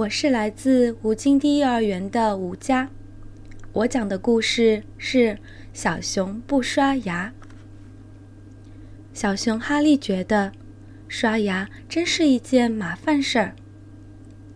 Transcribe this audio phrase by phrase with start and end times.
[0.00, 2.88] 我是来自吴金地幼儿园的吴佳，
[3.74, 5.36] 我讲的故事是
[5.74, 7.34] 小熊不刷牙。
[9.12, 10.52] 小熊哈利觉得
[11.06, 13.54] 刷牙真是一件麻烦事儿，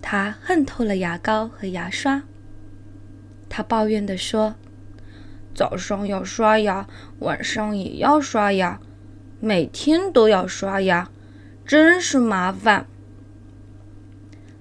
[0.00, 2.22] 他恨透了牙膏和牙刷。
[3.48, 4.54] 他抱怨地说
[5.52, 6.86] ：“早上要刷牙，
[7.18, 8.78] 晚上也要刷牙，
[9.40, 11.10] 每天都要刷牙，
[11.66, 12.86] 真是麻烦。”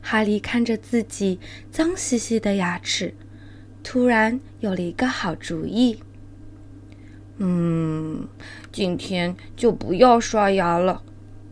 [0.01, 1.39] 哈利看着自己
[1.71, 3.13] 脏兮兮的牙齿，
[3.83, 5.99] 突然有了一个好主意。
[7.37, 8.27] 嗯，
[8.71, 11.03] 今天就不要刷牙了，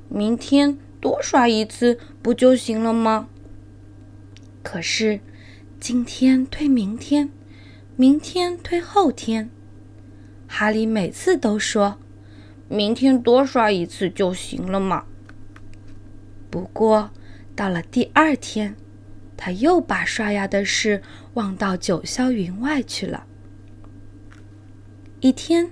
[0.07, 3.27] 明天多刷一次不就行了吗？
[4.61, 5.19] 可是，
[5.79, 7.31] 今天推明天，
[7.95, 9.49] 明天推后天，
[10.47, 11.97] 哈利每次都说
[12.67, 15.05] ：“明天多刷一次就行了嘛。”
[16.51, 17.09] 不过，
[17.59, 18.77] 到了第二天，
[19.35, 21.01] 他又把刷牙的事
[21.33, 23.25] 忘到九霄云外去了。
[25.19, 25.69] 一天，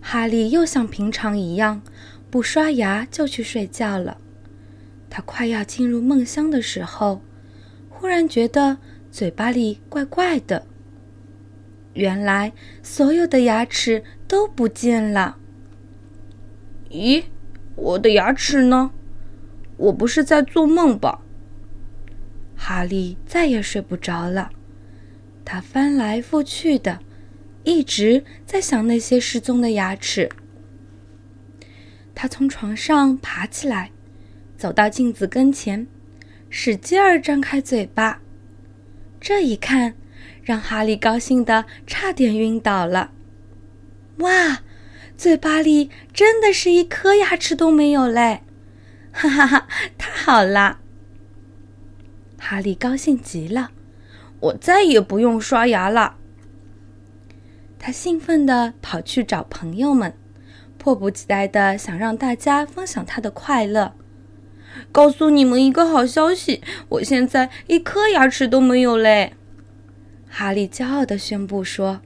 [0.00, 1.82] 哈利又像平常一样
[2.30, 4.18] 不刷牙就去睡觉了。
[5.10, 7.20] 他快要进入梦乡的时候，
[7.90, 8.78] 忽然觉得
[9.10, 10.64] 嘴巴里怪怪的。
[11.94, 12.52] 原来
[12.84, 15.38] 所有的牙齿都不见了。
[16.88, 17.24] 咦，
[17.74, 18.92] 我的牙齿呢？
[19.76, 21.20] 我不是在做梦吧？
[22.56, 24.50] 哈利再也睡不着了，
[25.44, 27.00] 他翻来覆去的，
[27.64, 30.30] 一直在想那些失踪的牙齿。
[32.14, 33.90] 他从床上爬起来，
[34.56, 35.86] 走到镜子跟前，
[36.48, 38.22] 使劲儿张开嘴巴。
[39.20, 39.94] 这一看，
[40.42, 43.12] 让哈利高兴的差点晕倒了。
[44.18, 44.62] 哇，
[45.18, 48.42] 嘴巴里真的是一颗牙齿都没有嘞！
[49.18, 50.78] 哈哈哈，太好了！
[52.38, 53.70] 哈利高兴极了，
[54.40, 56.16] 我再也不用刷牙了。
[57.78, 60.12] 他兴奋地跑去找朋友们，
[60.76, 63.94] 迫不及待地想让大家分享他的快乐。
[64.92, 69.32] 告诉你们一个好消息，我现在一颗牙齿都没有嘞！
[70.28, 72.02] 哈利骄傲地宣布说：“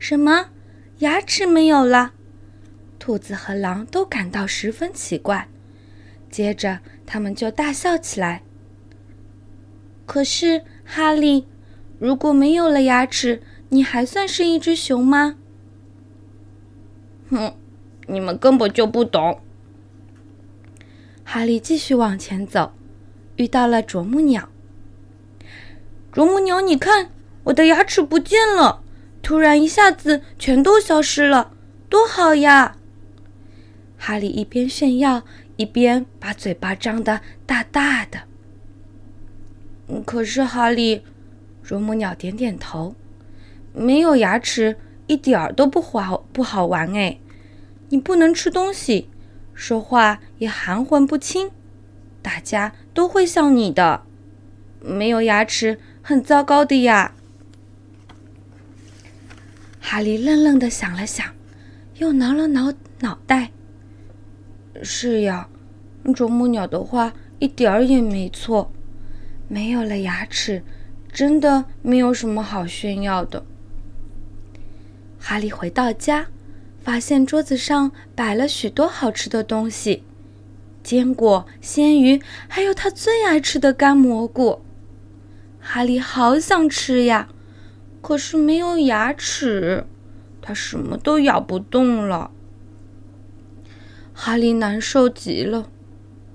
[0.00, 0.46] 什么？
[1.00, 2.14] 牙齿没有了？”
[2.98, 5.48] 兔子和狼都感到十分奇怪。
[6.30, 8.42] 接着，他们就大笑起来。
[10.04, 11.46] 可是，哈利，
[11.98, 15.36] 如果没有了牙齿，你还算是一只熊吗？
[17.30, 17.54] 哼，
[18.06, 19.40] 你们根本就不懂。
[21.24, 22.72] 哈利继续往前走，
[23.36, 24.48] 遇到了啄木鸟。
[26.12, 27.10] 啄木鸟，你看，
[27.44, 28.82] 我的牙齿不见了，
[29.22, 31.52] 突然一下子全都消失了，
[31.88, 32.76] 多好呀！
[33.98, 35.24] 哈利一边炫耀。
[35.56, 38.22] 一边把嘴巴张得大大的。
[40.04, 41.02] 可是哈利，
[41.62, 42.94] 啄木鸟点点头，
[43.72, 47.18] 没有牙齿一点儿都不好不好玩哎！
[47.88, 49.08] 你不能吃东西，
[49.54, 51.50] 说话也含混不清，
[52.20, 54.02] 大家都会笑你的。
[54.80, 57.14] 没有牙齿很糟糕的呀。
[59.80, 61.32] 哈利愣愣的想了想，
[61.98, 63.52] 又挠了挠脑袋。
[64.82, 65.48] 是呀，
[66.14, 68.72] 啄木鸟的话一点儿也没错。
[69.48, 70.62] 没有了牙齿，
[71.12, 73.44] 真的没有什么好炫耀的。
[75.18, 76.26] 哈利回到家，
[76.82, 80.02] 发现桌子上摆了许多好吃的东西：
[80.82, 84.62] 坚果、鲜鱼，还有他最爱吃的干蘑菇。
[85.60, 87.28] 哈利好想吃呀，
[88.00, 89.84] 可是没有牙齿，
[90.40, 92.30] 他什么都咬不动了。
[94.18, 95.68] 哈利难受极了，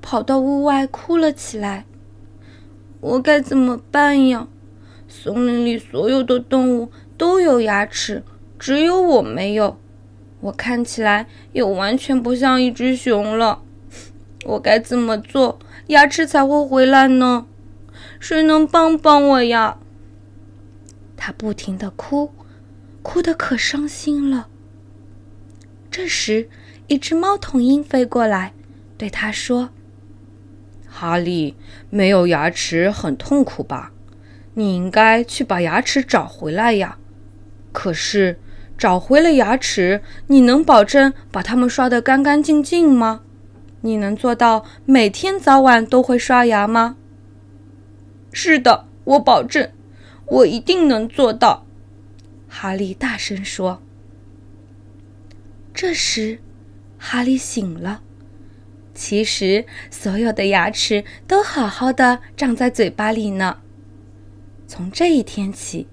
[0.03, 1.87] 跑到屋外哭了起来。
[2.99, 4.47] 我该怎么办呀？
[5.07, 8.23] 森林里所有的动物都有牙齿，
[8.59, 9.79] 只有我没有。
[10.41, 13.63] 我看起来也完全不像一只熊了。
[14.45, 17.47] 我该怎么做，牙齿才会回来呢？
[18.19, 19.79] 谁能帮帮我呀？
[21.17, 22.31] 他不停的哭，
[23.01, 24.47] 哭得可伤心了。
[25.89, 26.47] 这时。
[26.91, 28.51] 一只猫头鹰飞过来，
[28.97, 29.69] 对他说
[30.85, 31.55] ：“哈利，
[31.89, 33.93] 没有牙齿很痛苦吧？
[34.55, 36.97] 你应该去把牙齿找回来呀。
[37.71, 38.41] 可是，
[38.77, 43.21] 找回了牙齿，你能保证把它们刷得干干净净吗？
[43.79, 46.97] 你能做到每天早晚都会刷牙吗
[48.33, 49.71] ？”“是的，我保证，
[50.25, 51.65] 我一定能做到。”
[52.51, 53.81] 哈利大声说。
[55.73, 56.39] 这时。
[57.03, 58.03] 哈利醒了，
[58.93, 63.57] 其实所有的牙齿都好好的长在嘴巴里呢。
[64.67, 65.87] 从这一天起，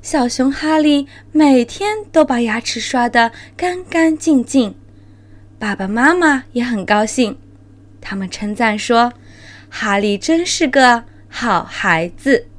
[0.00, 4.74] 小熊哈利每天都把牙齿刷得干干净净。
[5.58, 7.38] 爸爸妈妈也很高兴，
[8.00, 9.12] 他们称赞说
[9.68, 12.46] ：“哈利真是个好孩子。”